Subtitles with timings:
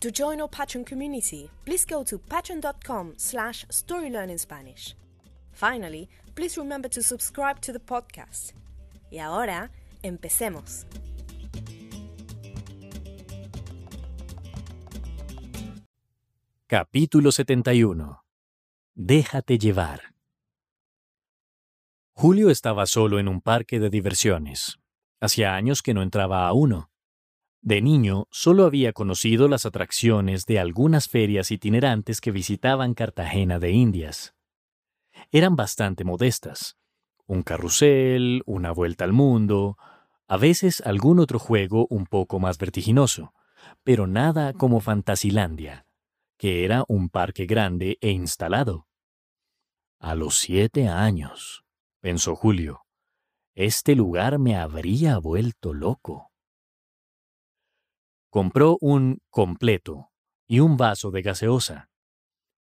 [0.00, 4.94] To join our Patreon community, please go to patreon.com slash storylearningspanish.
[5.50, 8.52] Finally, please remember to subscribe to the podcast.
[9.10, 9.72] Y ahora,
[10.04, 10.86] empecemos.
[16.68, 18.22] Capítulo 71.
[18.94, 20.14] Déjate llevar.
[22.12, 24.78] Julio estaba solo en un parque de diversiones.
[25.20, 26.87] Hacía años que no entraba a uno.
[27.68, 33.72] De niño solo había conocido las atracciones de algunas ferias itinerantes que visitaban Cartagena de
[33.72, 34.34] Indias.
[35.32, 36.78] Eran bastante modestas.
[37.26, 39.76] Un carrusel, una vuelta al mundo,
[40.28, 43.34] a veces algún otro juego un poco más vertiginoso,
[43.84, 45.84] pero nada como Fantasilandia,
[46.38, 48.86] que era un parque grande e instalado.
[49.98, 51.66] A los siete años,
[52.00, 52.86] pensó Julio,
[53.54, 56.28] este lugar me habría vuelto loco.
[58.30, 60.10] Compró un completo
[60.46, 61.90] y un vaso de gaseosa.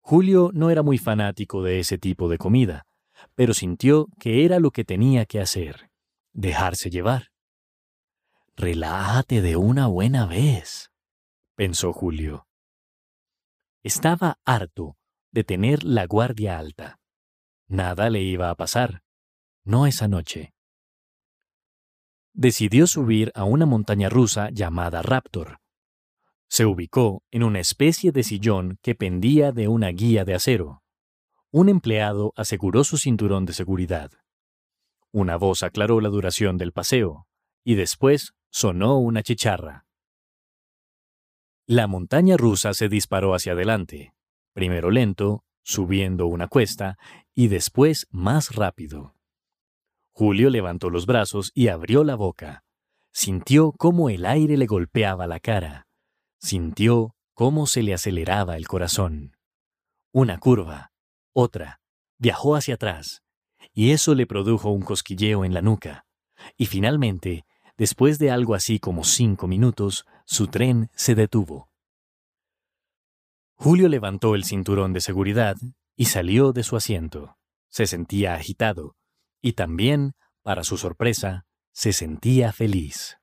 [0.00, 2.86] Julio no era muy fanático de ese tipo de comida,
[3.34, 5.90] pero sintió que era lo que tenía que hacer,
[6.32, 7.28] dejarse llevar.
[8.56, 10.90] Relájate de una buena vez,
[11.54, 12.48] pensó Julio.
[13.84, 14.96] Estaba harto
[15.30, 16.98] de tener la guardia alta.
[17.68, 19.02] Nada le iba a pasar,
[19.64, 20.52] no esa noche
[22.34, 25.58] decidió subir a una montaña rusa llamada Raptor.
[26.48, 30.82] Se ubicó en una especie de sillón que pendía de una guía de acero.
[31.50, 34.10] Un empleado aseguró su cinturón de seguridad.
[35.12, 37.26] Una voz aclaró la duración del paseo,
[37.64, 39.86] y después sonó una chicharra.
[41.66, 44.14] La montaña rusa se disparó hacia adelante,
[44.52, 46.98] primero lento, subiendo una cuesta,
[47.34, 49.14] y después más rápido.
[50.12, 52.64] Julio levantó los brazos y abrió la boca.
[53.12, 55.86] Sintió cómo el aire le golpeaba la cara.
[56.38, 59.36] Sintió cómo se le aceleraba el corazón.
[60.12, 60.92] Una curva,
[61.32, 61.80] otra,
[62.18, 63.22] viajó hacia atrás,
[63.72, 66.06] y eso le produjo un cosquilleo en la nuca.
[66.56, 67.46] Y finalmente,
[67.76, 71.70] después de algo así como cinco minutos, su tren se detuvo.
[73.54, 75.56] Julio levantó el cinturón de seguridad
[75.96, 77.38] y salió de su asiento.
[77.70, 78.96] Se sentía agitado,
[79.42, 83.18] y también, para su sorpresa, se sentía feliz.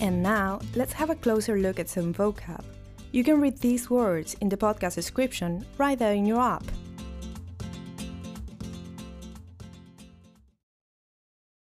[0.00, 2.62] And now, let's have a closer look at some vocab.
[3.10, 6.62] You can read these words in the podcast description right there in your app.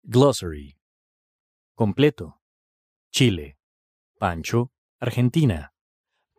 [0.09, 0.75] Glossary.
[1.77, 2.39] Completo.
[3.11, 3.55] Chile.
[4.19, 5.71] Pancho, Argentina.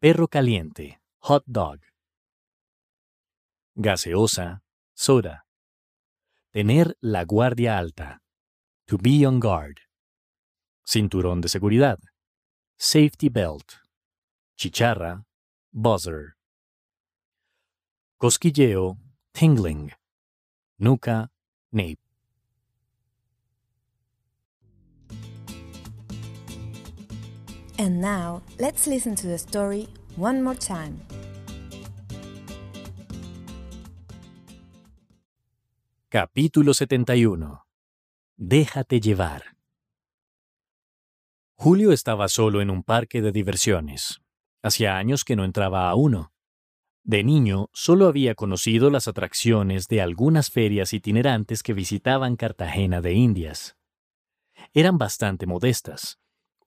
[0.00, 1.80] Perro caliente, hot dog.
[3.76, 4.62] Gaseosa,
[5.00, 5.46] soda.
[6.52, 8.18] Tener la guardia alta.
[8.86, 9.78] To be on guard.
[10.84, 11.98] Cinturón de seguridad.
[12.76, 13.80] Safety belt.
[14.58, 15.24] Chicharra.
[15.72, 16.34] Buzzer.
[18.18, 18.98] Cosquilleo.
[19.32, 19.92] Tingling.
[20.78, 21.30] Nuca.
[21.72, 22.00] Nape.
[27.78, 31.00] And now, let's listen to the story one more time.
[36.12, 37.68] Capítulo 71.
[38.36, 39.56] Déjate llevar.
[41.54, 44.20] Julio estaba solo en un parque de diversiones.
[44.60, 46.32] Hacía años que no entraba a uno.
[47.04, 53.12] De niño solo había conocido las atracciones de algunas ferias itinerantes que visitaban Cartagena de
[53.12, 53.76] Indias.
[54.74, 56.18] Eran bastante modestas.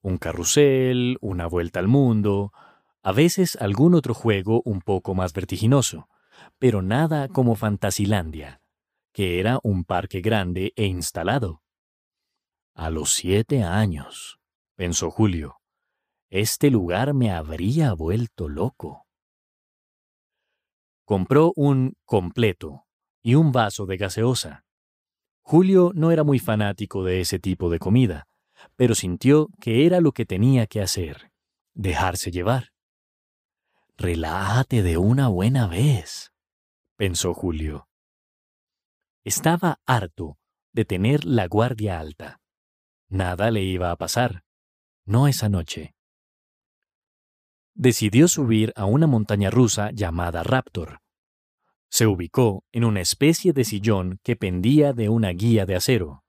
[0.01, 2.54] Un carrusel, una vuelta al mundo,
[3.01, 6.07] a veces algún otro juego un poco más vertiginoso,
[6.60, 8.62] pero nada como Fantasilandia
[9.13, 11.62] que era un parque grande e instalado.
[12.75, 14.39] A los siete años,
[14.75, 15.57] pensó Julio,
[16.30, 19.06] este lugar me habría vuelto loco.
[21.06, 22.88] compró un completo
[23.21, 24.65] y un vaso de gaseosa.
[25.42, 28.25] Julio no era muy fanático de ese tipo de comida,
[28.75, 31.31] pero sintió que era lo que tenía que hacer,
[31.74, 32.69] dejarse llevar.
[33.98, 36.31] Relájate de una buena vez,
[36.95, 37.88] pensó Julio.
[39.25, 40.38] Estaba harto
[40.74, 42.42] de tener la guardia alta.
[43.08, 44.44] Nada le iba a pasar,
[45.06, 45.96] no esa noche.
[47.74, 51.00] Decidió subir a una montaña rusa llamada Raptor.
[51.90, 56.24] Se ubicó en una especie de sillón que pendía de una guía de acero.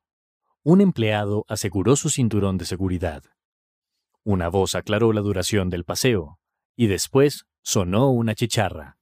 [0.63, 3.25] Un empleado aseguró su cinturón de seguridad.
[4.23, 6.39] Una voz aclaró la duración del paseo,
[6.77, 8.99] y después sonó una chicharra.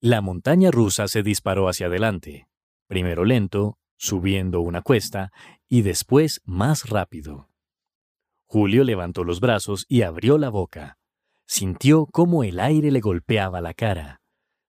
[0.00, 2.48] La montaña rusa se disparó hacia adelante,
[2.86, 5.32] primero lento, subiendo una cuesta,
[5.68, 7.48] y después más rápido.
[8.44, 10.98] Julio levantó los brazos y abrió la boca.
[11.46, 14.20] Sintió cómo el aire le golpeaba la cara.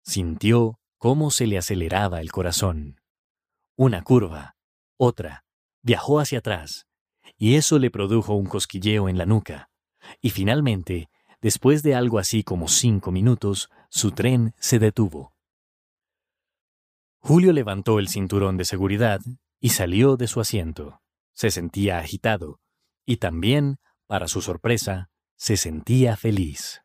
[0.04, 3.00] Sintió cómo se le aceleraba el corazón.
[3.76, 4.56] Una curva,
[4.96, 5.44] otra,
[5.82, 6.86] viajó hacia atrás,
[7.36, 9.70] y eso le produjo un cosquilleo en la nuca.
[10.22, 11.10] Y finalmente,
[11.42, 15.34] después de algo así como cinco minutos, su tren se detuvo.
[17.20, 19.20] Julio levantó el cinturón de seguridad
[19.60, 21.00] y salió de su asiento.
[21.34, 22.60] Se sentía agitado
[23.04, 26.82] y también, para su sorpresa, se sentía feliz.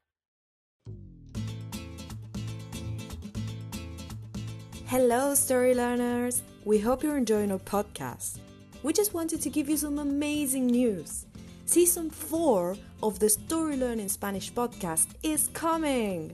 [4.88, 6.44] Hello, story learners!
[6.65, 8.39] We hope you're enjoying our podcast.
[8.83, 11.25] We just wanted to give you some amazing news.
[11.65, 16.33] Season 4 of the Story Learning Spanish podcast is coming!